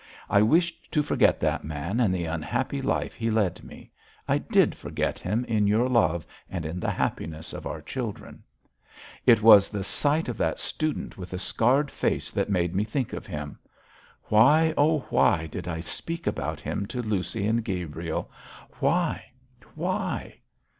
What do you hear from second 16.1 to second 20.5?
about him to Lucy and Gabriel? Why? Why?'